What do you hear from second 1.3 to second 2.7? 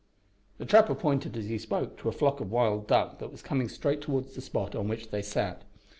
as he spoke to a flock of